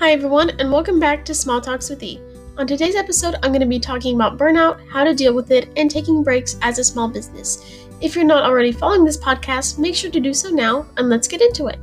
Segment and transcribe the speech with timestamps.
[0.00, 2.18] Hi, everyone, and welcome back to Small Talks with E.
[2.56, 5.68] On today's episode, I'm going to be talking about burnout, how to deal with it,
[5.76, 7.62] and taking breaks as a small business.
[8.00, 11.28] If you're not already following this podcast, make sure to do so now, and let's
[11.28, 11.78] get into it.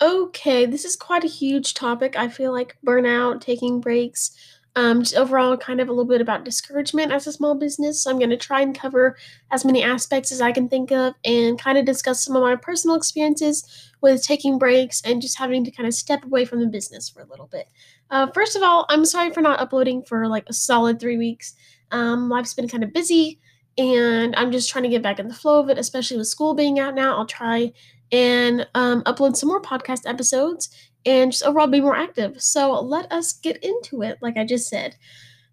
[0.00, 2.14] Okay, this is quite a huge topic.
[2.14, 4.30] I feel like burnout, taking breaks,
[4.74, 8.02] um, just overall kind of a little bit about discouragement as a small business.
[8.02, 9.16] So I'm going to try and cover
[9.50, 12.56] as many aspects as I can think of and kind of discuss some of my
[12.56, 16.66] personal experiences with taking breaks and just having to kind of step away from the
[16.66, 17.68] business for a little bit.
[18.10, 21.54] Uh, first of all, I'm sorry for not uploading for like a solid three weeks.
[21.90, 23.40] Um, life's been kind of busy
[23.76, 26.54] and I'm just trying to get back in the flow of it, especially with school
[26.54, 27.16] being out now.
[27.16, 27.72] I'll try
[28.10, 30.68] and um, upload some more podcast episodes
[31.04, 32.40] and just overall be more active.
[32.40, 34.96] So let us get into it, like I just said.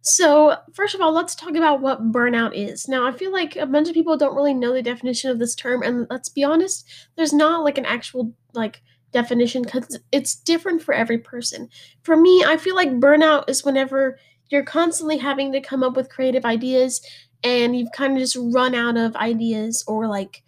[0.01, 2.87] So, first of all, let's talk about what burnout is.
[2.87, 5.55] Now, I feel like a bunch of people don't really know the definition of this
[5.55, 10.81] term, and let's be honest, there's not like an actual like definition because it's different
[10.81, 11.67] for every person.
[12.03, 14.17] For me, I feel like burnout is whenever
[14.49, 17.01] you're constantly having to come up with creative ideas
[17.43, 20.43] and you've kind of just run out of ideas or like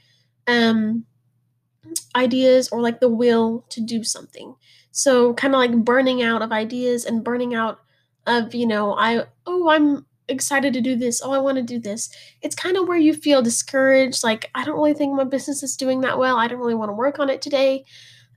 [0.47, 1.05] um
[2.15, 4.55] ideas or like the will to do something.
[4.91, 7.79] So kind of like burning out of ideas and burning out
[8.27, 11.21] of, you know, I oh, I'm excited to do this.
[11.23, 12.09] Oh, I want to do this.
[12.41, 15.75] It's kind of where you feel discouraged, like I don't really think my business is
[15.75, 16.37] doing that well.
[16.37, 17.85] I don't really want to work on it today.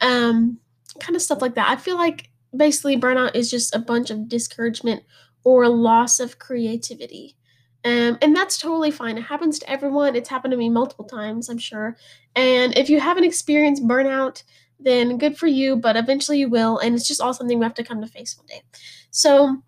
[0.01, 0.59] Um
[1.01, 1.69] kind of stuff like that.
[1.69, 5.03] I feel like basically burnout is just a bunch of discouragement
[5.45, 7.37] or loss of creativity.
[7.85, 9.19] Um, and that's totally fine.
[9.19, 10.17] It happens to everyone.
[10.17, 11.97] It's happened to me multiple times, I'm sure.
[12.35, 14.43] And if you haven't experienced burnout,
[14.85, 16.79] then good for you, but eventually you will.
[16.79, 18.63] And it's just all something we have to come to face one day.
[19.11, 19.63] So,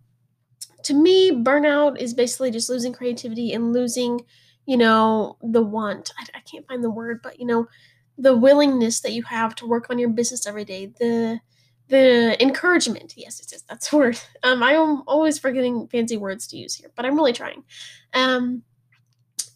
[0.84, 4.20] to me, burnout is basically just losing creativity and losing,
[4.67, 6.12] you know, the want.
[6.19, 7.67] I, I can't find the word, but, you know,
[8.19, 11.41] the willingness that you have to work on your business every day, the
[11.88, 16.47] the encouragement yes it is that's the word um i am always forgetting fancy words
[16.47, 17.62] to use here but i'm really trying
[18.15, 18.62] um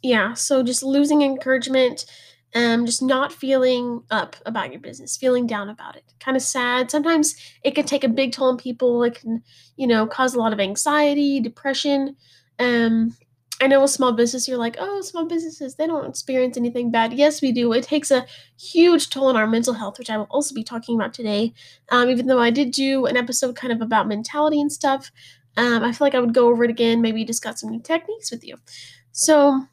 [0.03, 2.07] yeah so just losing encouragement
[2.55, 6.91] um just not feeling up about your business feeling down about it kind of sad
[6.91, 9.43] sometimes it can take a big toll on people it can
[9.77, 12.17] you know cause a lot of anxiety depression
[12.59, 13.15] um
[13.63, 17.13] I know a small business, you're like, oh, small businesses, they don't experience anything bad.
[17.13, 17.73] Yes, we do.
[17.75, 18.25] It takes a
[18.59, 21.53] huge toll on our mental health, which I will also be talking about today.
[21.91, 25.13] Um, even though I did do an episode kind of about mentality and stuff,
[25.59, 28.31] um, I feel like I would go over it again, maybe discuss some new techniques
[28.31, 28.57] with you.
[29.13, 29.67] So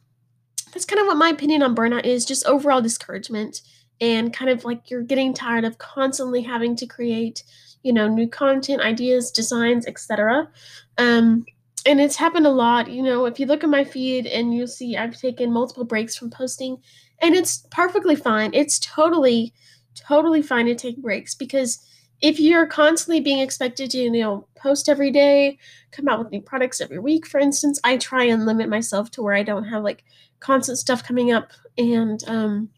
[0.72, 3.62] that's kind of what my opinion on burnout is just overall discouragement
[4.00, 7.44] and kind of like you're getting tired of constantly having to create,
[7.84, 10.50] you know, new content, ideas, designs, etc.
[10.98, 11.46] Um,
[11.86, 12.90] and it's happened a lot.
[12.90, 16.16] You know, if you look at my feed and you'll see I've taken multiple breaks
[16.16, 16.78] from posting,
[17.20, 18.52] and it's perfectly fine.
[18.54, 19.54] It's totally,
[19.96, 21.80] totally fine to take breaks because
[22.22, 25.58] if you're constantly being expected to, you know, post every day,
[25.92, 29.22] come out with new products every week, for instance, I try and limit myself to
[29.22, 30.04] where I don't have like
[30.40, 31.52] constant stuff coming up.
[31.78, 32.70] And um,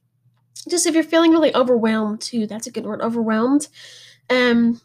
[0.70, 3.68] just if you're feeling really overwhelmed too, that's a good word, overwhelmed.
[4.30, 4.82] Um,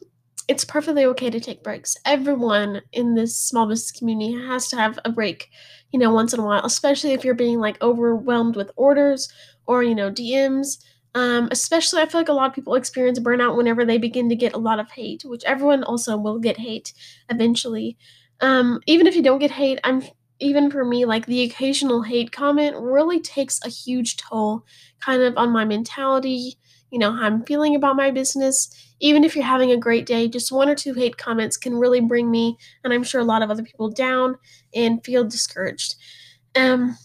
[0.47, 1.97] it's perfectly okay to take breaks.
[2.04, 5.50] Everyone in this small business community has to have a break,
[5.91, 9.28] you know, once in a while, especially if you're being like overwhelmed with orders
[9.66, 10.78] or, you know, DMs.
[11.15, 14.37] Um, especially, I feel like a lot of people experience burnout whenever they begin to
[14.37, 16.93] get a lot of hate, which everyone also will get hate
[17.31, 17.97] eventually.
[18.41, 20.03] Um, even if you don't get hate, I'm
[20.41, 24.65] even for me, like the occasional hate comment really takes a huge toll
[25.01, 26.55] kind of on my mentality,
[26.91, 30.29] you know, how I'm feeling about my business even if you're having a great day,
[30.29, 33.43] just one or two hate comments can really bring me, and I'm sure a lot
[33.43, 34.37] of other people, down
[34.75, 35.97] and feel discouraged.
[36.57, 36.97] Um,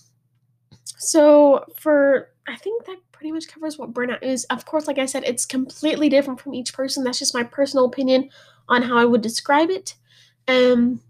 [0.98, 4.46] so for I think that pretty much covers what burnout is.
[4.46, 7.04] Of course, like I said, it's completely different from each person.
[7.04, 8.30] That's just my personal opinion
[8.70, 9.96] on how I would describe it.
[10.48, 11.02] Um,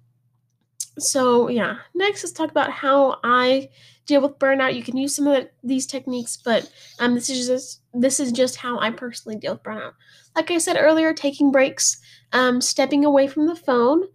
[0.97, 3.69] so yeah, next let's talk about how I
[4.07, 4.73] deal with burnout.
[4.73, 8.31] You can use some of the, these techniques, but um, this is just this is
[8.31, 9.93] just how I personally deal with burnout.
[10.35, 12.01] Like I said earlier, taking breaks,
[12.33, 14.05] um, stepping away from the phone,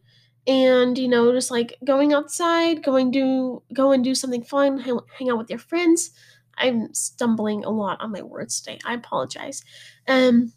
[0.48, 4.98] and you know, just like going outside, going do go and do something fun, hang,
[5.16, 6.10] hang out with your friends.
[6.58, 8.78] I'm stumbling a lot on my words today.
[8.84, 9.64] I apologize.
[10.08, 10.52] Um,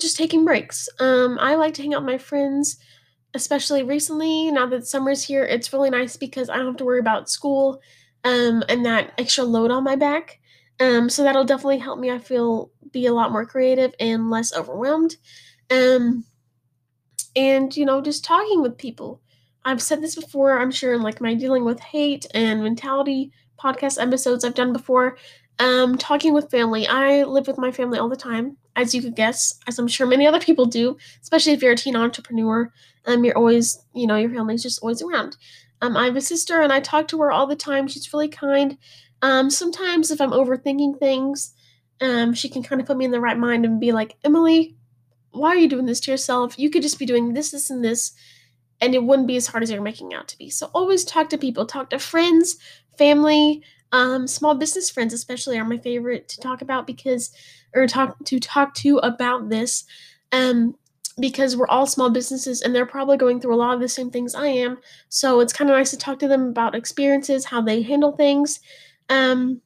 [0.00, 0.88] just taking breaks.
[0.98, 2.78] Um, I like to hang out with my friends
[3.34, 7.00] especially recently now that summer's here it's really nice because i don't have to worry
[7.00, 7.80] about school
[8.26, 10.40] um, and that extra load on my back
[10.80, 14.54] um, so that'll definitely help me i feel be a lot more creative and less
[14.54, 15.16] overwhelmed
[15.70, 16.24] um,
[17.36, 19.20] and you know just talking with people
[19.64, 24.00] i've said this before i'm sure in like my dealing with hate and mentality podcast
[24.00, 25.16] episodes i've done before
[25.60, 26.84] Um, talking with family.
[26.88, 30.04] I live with my family all the time, as you could guess, as I'm sure
[30.04, 32.72] many other people do, especially if you're a teen entrepreneur.
[33.06, 35.36] Um, you're always, you know, your family's just always around.
[35.80, 37.86] Um, I have a sister and I talk to her all the time.
[37.86, 38.78] She's really kind.
[39.22, 41.54] Um, sometimes if I'm overthinking things,
[42.00, 44.74] um, she can kind of put me in the right mind and be like, Emily,
[45.30, 46.58] why are you doing this to yourself?
[46.58, 48.12] You could just be doing this, this, and this,
[48.80, 50.50] and it wouldn't be as hard as you're making out to be.
[50.50, 52.56] So always talk to people, talk to friends,
[52.96, 53.62] family,
[53.92, 57.30] um, small business friends, especially, are my favorite to talk about because,
[57.74, 59.84] or talk to talk to about this,
[60.32, 60.74] um,
[61.20, 64.10] because we're all small businesses and they're probably going through a lot of the same
[64.10, 64.78] things I am.
[65.08, 68.60] So it's kind of nice to talk to them about experiences, how they handle things.
[69.08, 69.60] Um,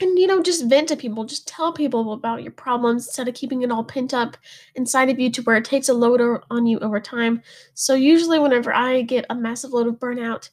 [0.00, 3.34] and you know just vent to people just tell people about your problems instead of
[3.34, 4.36] keeping it all pent up
[4.74, 6.20] inside of you to where it takes a load
[6.50, 7.42] on you over time
[7.74, 10.50] so usually whenever i get a massive load of burnout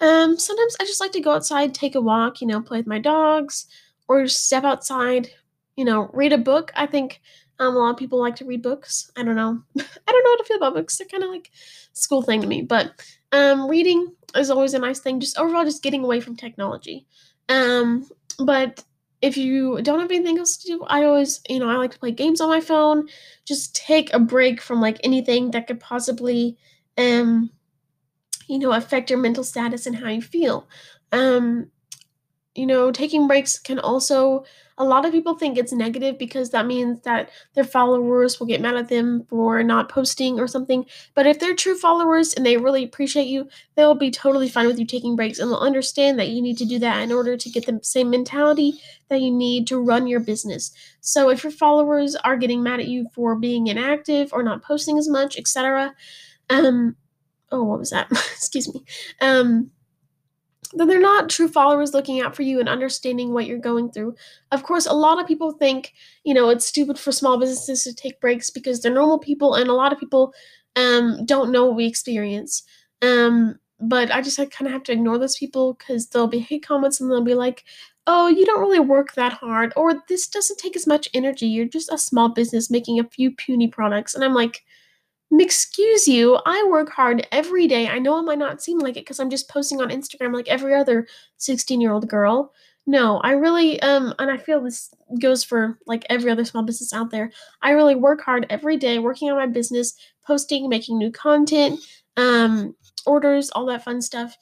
[0.00, 2.86] um sometimes i just like to go outside take a walk you know play with
[2.86, 3.66] my dogs
[4.08, 5.30] or step outside
[5.76, 6.72] you know read a book.
[6.76, 7.20] I think
[7.58, 9.10] um, a lot of people like to read books.
[9.16, 9.62] I don't know.
[9.78, 10.96] I don't know how to feel about books.
[10.96, 11.50] They're kind of like
[11.92, 12.92] school thing to me but
[13.32, 17.06] um reading is always a nice thing just overall just getting away from technology.
[17.48, 18.06] Um
[18.38, 18.82] but
[19.20, 21.98] if you don't have anything else to do, I always, you know, I like to
[21.98, 23.08] play games on my phone.
[23.44, 26.56] Just take a break from like anything that could possibly,
[26.98, 27.50] um,
[28.52, 30.68] you know, affect your mental status and how you feel.
[31.10, 31.70] Um,
[32.54, 34.44] you know, taking breaks can also
[34.76, 38.60] a lot of people think it's negative because that means that their followers will get
[38.60, 40.84] mad at them for not posting or something.
[41.14, 44.78] But if they're true followers and they really appreciate you, they'll be totally fine with
[44.78, 47.50] you taking breaks and they'll understand that you need to do that in order to
[47.50, 48.74] get the same mentality
[49.08, 50.72] that you need to run your business.
[51.00, 54.98] So if your followers are getting mad at you for being inactive or not posting
[54.98, 55.94] as much, etc.,
[56.50, 56.96] um
[57.52, 58.08] oh, what was that?
[58.10, 58.84] Excuse me.
[59.20, 59.70] Um
[60.74, 64.14] then they're not true followers looking out for you and understanding what you're going through.
[64.52, 65.92] Of course, a lot of people think,
[66.24, 69.68] you know, it's stupid for small businesses to take breaks because they're normal people, and
[69.68, 70.32] a lot of people
[70.76, 72.62] um, don't know what we experience.
[73.02, 76.64] Um, but I just kind of have to ignore those people because they'll be hate
[76.64, 77.64] comments and they'll be like,
[78.06, 81.46] oh, you don't really work that hard, or this doesn't take as much energy.
[81.46, 84.14] You're just a small business making a few puny products.
[84.14, 84.64] And I'm like,
[85.40, 87.88] Excuse you, I work hard every day.
[87.88, 90.48] I know it might not seem like it because I'm just posting on Instagram like
[90.48, 91.06] every other
[91.38, 92.52] 16 year old girl.
[92.86, 96.92] No, I really, um, and I feel this goes for like every other small business
[96.92, 97.30] out there.
[97.62, 99.94] I really work hard every day working on my business,
[100.26, 101.80] posting, making new content,
[102.16, 102.74] um,
[103.06, 104.36] orders, all that fun stuff.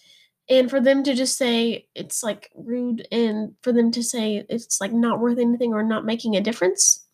[0.48, 4.80] And for them to just say it's like rude and for them to say it's
[4.80, 7.06] like not worth anything or not making a difference,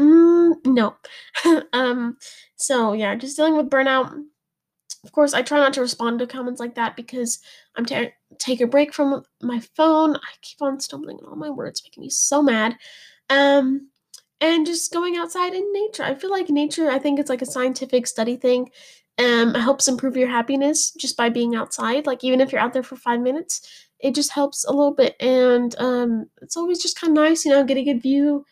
[0.00, 0.96] Mm, no.
[1.72, 2.16] um,
[2.56, 4.12] so yeah, just dealing with burnout.
[5.04, 7.40] Of course, I try not to respond to comments like that because
[7.76, 10.16] I'm ta- take a break from my phone.
[10.16, 12.76] I keep on stumbling on all my words, making me so mad.
[13.30, 13.90] Um,
[14.40, 16.04] and just going outside in nature.
[16.04, 16.90] I feel like nature.
[16.90, 18.70] I think it's like a scientific study thing.
[19.18, 22.06] Um, helps improve your happiness just by being outside.
[22.06, 25.16] Like even if you're out there for five minutes, it just helps a little bit.
[25.20, 28.44] And um, it's always just kind of nice, you know, get a good view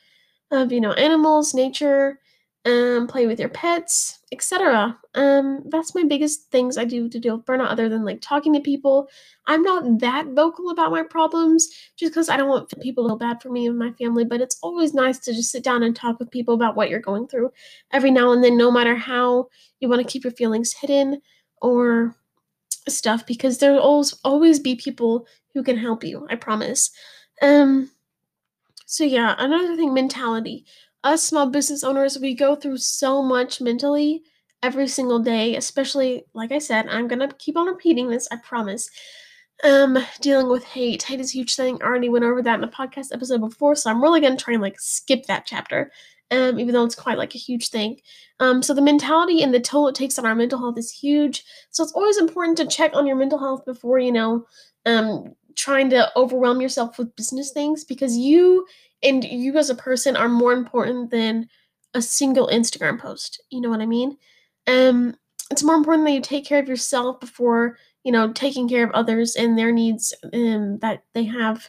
[0.50, 2.18] of you know animals, nature,
[2.66, 4.98] um, play with your pets, etc.
[5.14, 8.52] Um, that's my biggest things I do to deal with burnout, other than like talking
[8.54, 9.08] to people.
[9.46, 13.16] I'm not that vocal about my problems just because I don't want people to feel
[13.16, 15.96] bad for me and my family, but it's always nice to just sit down and
[15.96, 17.50] talk with people about what you're going through
[17.92, 19.46] every now and then, no matter how
[19.80, 21.20] you want to keep your feelings hidden
[21.62, 22.14] or
[22.88, 26.90] stuff, because there'll always always be people who can help you, I promise.
[27.42, 27.90] Um
[28.90, 30.66] so yeah, another thing, mentality.
[31.04, 34.24] Us small business owners, we go through so much mentally
[34.64, 38.90] every single day, especially like I said, I'm gonna keep on repeating this, I promise.
[39.62, 41.04] Um, dealing with hate.
[41.04, 41.80] Hate is a huge thing.
[41.80, 44.54] I already went over that in the podcast episode before, so I'm really gonna try
[44.54, 45.92] and like skip that chapter.
[46.32, 48.00] Um, even though it's quite like a huge thing.
[48.40, 51.44] Um, so the mentality and the toll it takes on our mental health is huge.
[51.70, 54.46] So it's always important to check on your mental health before you know
[54.86, 58.66] um trying to overwhelm yourself with business things because you
[59.02, 61.48] and you as a person are more important than
[61.94, 63.42] a single Instagram post.
[63.50, 64.16] You know what I mean?
[64.66, 65.16] Um
[65.50, 68.92] it's more important that you take care of yourself before, you know, taking care of
[68.92, 71.68] others and their needs um, that they have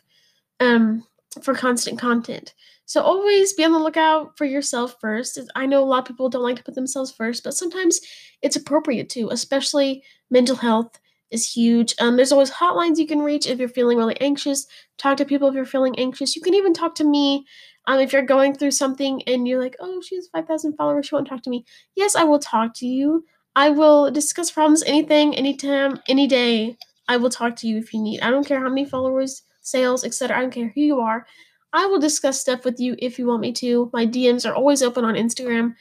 [0.60, 1.06] um
[1.42, 2.54] for constant content.
[2.86, 5.40] So always be on the lookout for yourself first.
[5.56, 8.02] I know a lot of people don't like to put themselves first, but sometimes
[8.42, 11.00] it's appropriate to, especially mental health
[11.32, 11.96] is huge.
[12.00, 14.68] Um, there's always hotlines you can reach if you're feeling really anxious.
[14.98, 16.36] Talk to people if you're feeling anxious.
[16.36, 17.46] You can even talk to me
[17.88, 21.08] um, if you're going through something and you're like, oh, she has 5,000 followers.
[21.08, 21.66] She won't talk to me.
[21.96, 23.26] Yes, I will talk to you.
[23.56, 26.78] I will discuss problems, anything, anytime, any day.
[27.08, 28.22] I will talk to you if you need.
[28.22, 30.38] I don't care how many followers, sales, etc.
[30.38, 31.26] I don't care who you are.
[31.74, 33.90] I will discuss stuff with you if you want me to.
[33.94, 35.76] My DMs are always open on Instagram.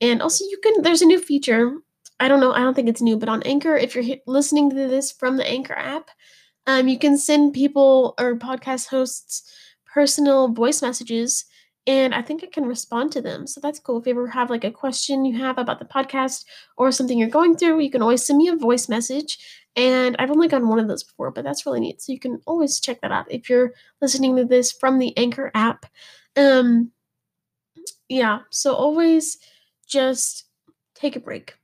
[0.00, 1.72] And also, you can, there's a new feature.
[2.18, 4.76] I don't know, I don't think it's new, but on Anchor, if you're listening to
[4.76, 6.10] this from the Anchor app,
[6.66, 9.52] um, you can send people or podcast hosts
[9.84, 11.44] personal voice messages
[11.86, 13.46] and I think I can respond to them.
[13.46, 14.00] So that's cool.
[14.00, 16.44] If you ever have like a question you have about the podcast
[16.76, 19.38] or something you're going through, you can always send me a voice message.
[19.76, 22.02] And I've only gotten one of those before, but that's really neat.
[22.02, 25.52] So you can always check that out if you're listening to this from the Anchor
[25.54, 25.86] app.
[26.36, 26.90] Um
[28.08, 29.38] yeah, so always
[29.86, 30.44] just
[30.94, 31.54] take a break.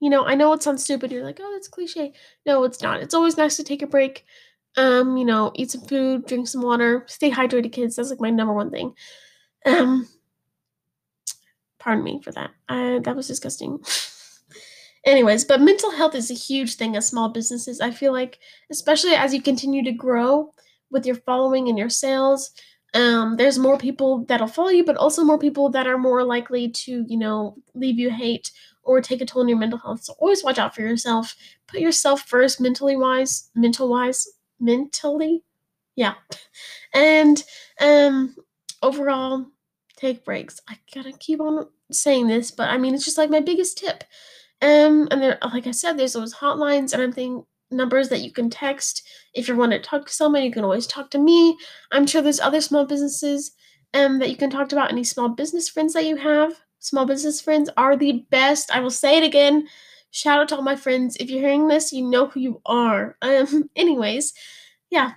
[0.00, 1.12] You know, I know it sounds stupid.
[1.12, 2.12] You're like, "Oh, that's cliche."
[2.46, 3.02] No, it's not.
[3.02, 4.24] It's always nice to take a break.
[4.76, 7.96] Um, you know, eat some food, drink some water, stay hydrated, kids.
[7.96, 8.94] That's like my number one thing.
[9.66, 10.08] Um,
[11.78, 12.50] pardon me for that.
[12.68, 13.78] I, that was disgusting.
[15.04, 17.80] Anyways, but mental health is a huge thing as small businesses.
[17.80, 18.38] I feel like,
[18.70, 20.52] especially as you continue to grow
[20.90, 22.50] with your following and your sales,
[22.92, 26.68] um, there's more people that'll follow you, but also more people that are more likely
[26.70, 28.50] to, you know, leave you hate
[28.82, 30.02] or take a toll on your mental health.
[30.02, 31.34] So always watch out for yourself.
[31.66, 34.26] Put yourself first, mentally wise, mental wise,
[34.58, 35.44] mentally,
[35.96, 36.14] yeah.
[36.94, 37.42] And
[37.80, 38.36] um,
[38.82, 39.46] overall,
[39.96, 40.60] take breaks.
[40.68, 44.04] I gotta keep on saying this, but I mean, it's just like my biggest tip.
[44.62, 48.32] Um, and there, like I said, there's those hotlines and I'm thinking numbers that you
[48.32, 49.06] can text.
[49.34, 51.56] If you want to talk to someone, you can always talk to me.
[51.92, 53.52] I'm sure there's other small businesses
[53.94, 54.90] um, that you can talk to about.
[54.90, 56.54] Any small business friends that you have.
[56.80, 58.74] Small business friends are the best.
[58.74, 59.68] I will say it again.
[60.10, 61.16] Shout out to all my friends.
[61.20, 63.16] If you're hearing this, you know who you are.
[63.22, 64.34] Um, anyways,
[64.90, 65.12] yeah,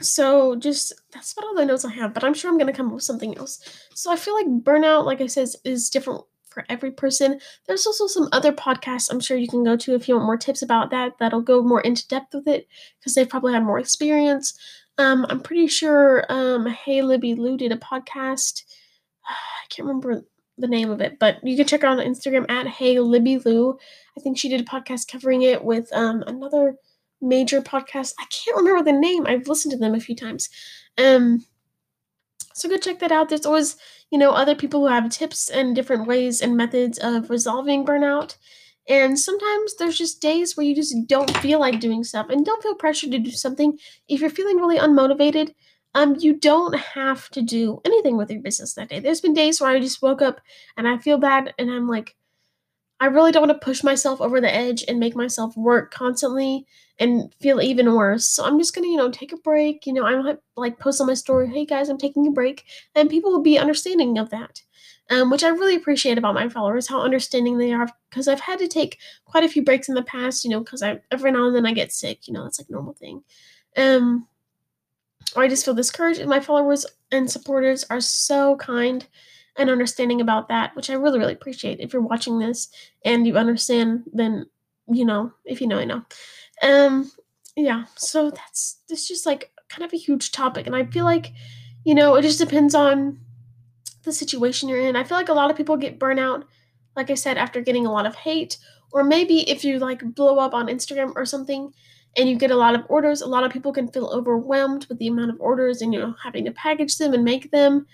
[0.00, 2.88] so just that's about all the notes I have, but I'm sure I'm gonna come
[2.88, 3.60] up with something else.
[3.94, 7.40] So I feel like burnout, like I said, is different for every person.
[7.66, 10.36] There's also some other podcasts I'm sure you can go to if you want more
[10.36, 11.18] tips about that.
[11.18, 14.58] That'll go more into depth with it because they've probably had more experience.
[14.98, 18.64] Um, I'm pretty sure um, Hey Libby Lou did a podcast.
[19.28, 20.24] I can't remember
[20.58, 23.78] the name of it, but you can check her on Instagram at Hey Libby Lou.
[24.16, 26.76] I think she did a podcast covering it with um, another
[27.20, 28.14] major podcast.
[28.18, 29.26] I can't remember the name.
[29.26, 30.48] I've listened to them a few times.
[30.96, 31.44] Um,
[32.54, 33.28] so go check that out.
[33.28, 33.76] There's always,
[34.10, 38.36] you know, other people who have tips and different ways and methods of resolving burnout.
[38.88, 42.62] And sometimes there's just days where you just don't feel like doing stuff and don't
[42.62, 43.78] feel pressured to do something.
[44.08, 45.54] If you're feeling really unmotivated,
[45.94, 49.00] um, you don't have to do anything with your business that day.
[49.00, 50.40] There's been days where I just woke up
[50.76, 52.14] and I feel bad and I'm like,
[53.00, 56.66] I really don't want to push myself over the edge and make myself work constantly
[56.98, 58.26] and feel even worse.
[58.26, 59.86] So I'm just gonna, you know, take a break.
[59.86, 62.64] You know, I might like post on my story, hey guys, I'm taking a break,
[62.96, 64.62] and people will be understanding of that.
[65.10, 68.58] Um, which I really appreciate about my followers, how understanding they are, because I've had
[68.58, 71.46] to take quite a few breaks in the past, you know, because I every now
[71.46, 73.22] and then I get sick, you know, that's like normal thing.
[73.76, 74.26] Um,
[75.36, 79.06] I just feel discouraged, and my followers and supporters are so kind
[79.56, 81.80] and understanding about that, which I really, really appreciate.
[81.80, 82.68] If you're watching this
[83.04, 84.46] and you understand, then
[84.90, 86.02] you know, if you know, I know.
[86.62, 87.10] Um,
[87.56, 91.32] yeah, so that's it's just like kind of a huge topic, and I feel like,
[91.84, 93.20] you know, it just depends on
[94.04, 94.96] the situation you're in.
[94.96, 96.44] I feel like a lot of people get burnout,
[96.96, 98.58] like I said, after getting a lot of hate,
[98.92, 101.72] or maybe if you like blow up on Instagram or something
[102.16, 104.98] and you get a lot of orders, a lot of people can feel overwhelmed with
[104.98, 107.86] the amount of orders and you know having to package them and make them.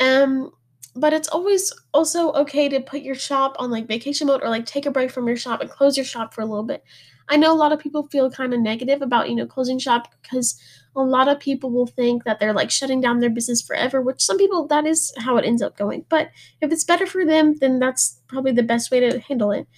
[0.00, 0.50] Um,
[0.94, 4.66] but it's always also okay to put your shop on like vacation mode or like
[4.66, 6.82] take a break from your shop and close your shop for a little bit.
[7.28, 10.08] I know a lot of people feel kind of negative about, you know, closing shop
[10.22, 10.58] because
[10.96, 14.22] a lot of people will think that they're like shutting down their business forever, which
[14.22, 16.04] some people that is how it ends up going.
[16.08, 19.68] But if it's better for them, then that's probably the best way to handle it.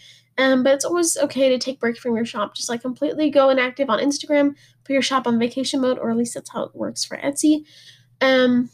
[0.40, 2.54] Um, but it's always okay to take break from your shop.
[2.54, 4.54] Just like completely go inactive on Instagram,
[4.84, 7.64] put your shop on vacation mode, or at least that's how it works for Etsy.
[8.20, 8.70] Um,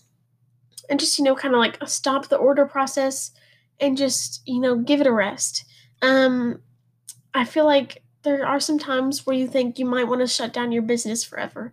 [0.89, 3.33] and just you know kind of like stop the order process
[3.81, 5.65] and just you know give it a rest
[6.03, 6.61] um
[7.35, 10.53] i feel like there are some times where you think you might want to shut
[10.53, 11.73] down your business forever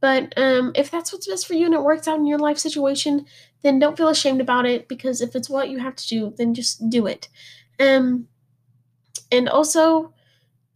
[0.00, 2.58] but um, if that's what's best for you and it works out in your life
[2.58, 3.26] situation
[3.62, 6.54] then don't feel ashamed about it because if it's what you have to do then
[6.54, 7.28] just do it
[7.78, 8.26] um
[9.32, 10.12] and also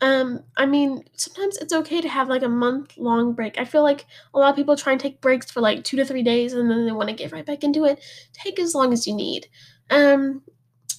[0.01, 3.59] um, I mean, sometimes it's okay to have like a month long break.
[3.59, 6.05] I feel like a lot of people try and take breaks for like two to
[6.05, 8.05] three days and then they want to get right back into it.
[8.33, 9.47] Take as long as you need.
[9.91, 10.43] Um,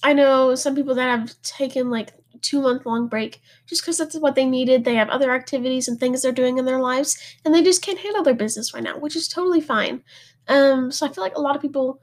[0.02, 4.18] I know some people that have taken like two month long break just because that's
[4.18, 4.84] what they needed.
[4.84, 7.98] They have other activities and things they're doing in their lives and they just can't
[7.98, 10.02] handle their business right now, which is totally fine.
[10.48, 12.00] Um, so I feel like a lot of people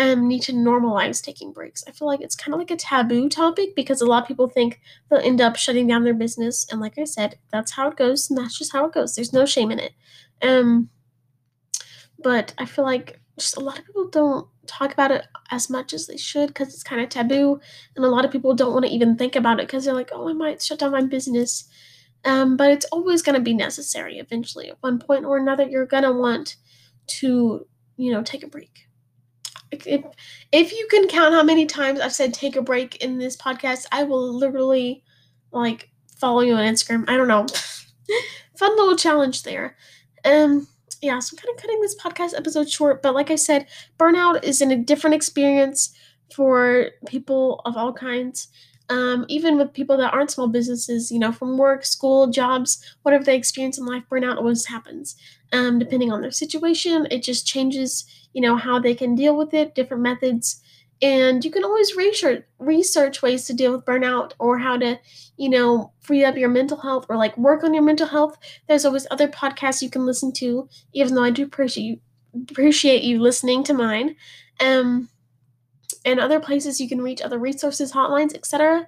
[0.00, 1.84] um, need to normalize taking breaks.
[1.86, 4.48] I feel like it's kind of like a taboo topic because a lot of people
[4.48, 4.80] think
[5.10, 6.66] they'll end up shutting down their business.
[6.70, 9.14] And like I said, that's how it goes, and that's just how it goes.
[9.14, 9.92] There's no shame in it.
[10.40, 10.88] Um,
[12.18, 15.92] but I feel like just a lot of people don't talk about it as much
[15.92, 17.60] as they should because it's kind of taboo
[17.96, 20.10] and a lot of people don't want to even think about it because they're like
[20.12, 21.66] oh i might shut down my business
[22.22, 25.86] um, but it's always going to be necessary eventually at one point or another you're
[25.86, 26.56] going to want
[27.06, 27.66] to
[27.96, 28.89] you know take a break
[29.72, 30.04] if,
[30.52, 33.86] if you can count how many times i've said take a break in this podcast
[33.92, 35.02] i will literally
[35.52, 37.04] like follow you on instagram.
[37.08, 37.46] I don't know.
[38.56, 39.76] Fun little challenge there.
[40.24, 40.68] Um
[41.00, 43.66] yeah, so I'm kind of cutting this podcast episode short, but like I said,
[43.98, 45.94] burnout is in a different experience
[46.34, 48.48] for people of all kinds.
[48.90, 53.24] Um, even with people that aren't small businesses, you know, from work, school, jobs, whatever
[53.24, 55.16] they experience in life, burnout always happens.
[55.52, 59.54] Um, depending on their situation, it just changes, you know, how they can deal with
[59.54, 60.60] it, different methods.
[61.02, 64.98] And you can always research research ways to deal with burnout or how to
[65.38, 68.36] you know free up your mental health or like work on your mental health.
[68.68, 72.00] There's always other podcasts you can listen to even though i do appreciate you
[72.50, 74.16] appreciate you listening to mine.
[74.60, 75.09] Um
[76.04, 78.86] and other places you can reach other resources hotlines etc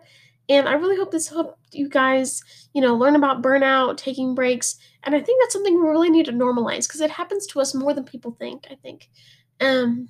[0.49, 2.43] and i really hope this helped you guys
[2.73, 6.27] you know learn about burnout taking breaks and i think that's something we really need
[6.27, 9.09] to normalize because it happens to us more than people think i think
[9.61, 10.09] um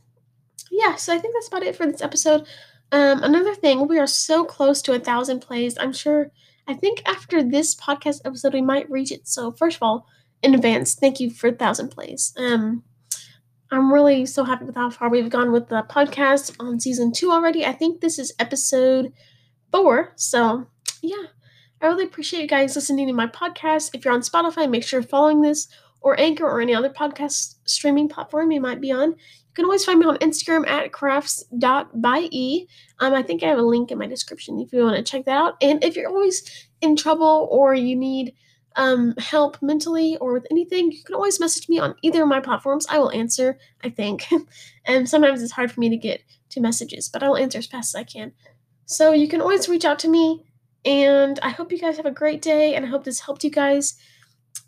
[0.72, 2.46] yeah, so I think that's about it for this episode.
[2.92, 5.76] Um, another thing, we are so close to a thousand plays.
[5.78, 6.30] I'm sure.
[6.66, 9.28] I think after this podcast episode, we might reach it.
[9.28, 10.06] So first of all,
[10.42, 12.32] in advance, thank you for a thousand plays.
[12.38, 12.82] Um,
[13.72, 17.32] I'm really so happy with how far we've gone with the podcast on season two
[17.32, 17.64] already.
[17.64, 19.14] I think this is episode
[19.70, 20.12] four.
[20.16, 20.66] So
[21.02, 21.24] yeah,
[21.80, 23.90] I really appreciate you guys listening to my podcast.
[23.94, 25.68] If you're on Spotify, make sure you're following this
[26.02, 29.12] or Anchor or any other podcast streaming platform you might be on.
[29.12, 32.66] You can always find me on Instagram at crafts.bye.
[33.00, 35.24] Um, I think I have a link in my description if you want to check
[35.24, 35.54] that out.
[35.62, 38.34] And if you're always in trouble or you need
[38.76, 42.40] um, help mentally or with anything, you can always message me on either of my
[42.40, 42.86] platforms.
[42.88, 44.26] I will answer, I think.
[44.84, 47.94] and sometimes it's hard for me to get to messages, but I'll answer as fast
[47.94, 48.32] as I can.
[48.86, 50.44] So you can always reach out to me.
[50.84, 52.74] And I hope you guys have a great day.
[52.74, 53.94] And I hope this helped you guys.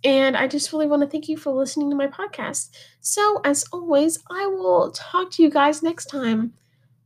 [0.03, 2.71] And I just really want to thank you for listening to my podcast.
[3.01, 6.53] So, as always, I will talk to you guys next time.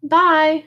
[0.02, 0.66] Bye.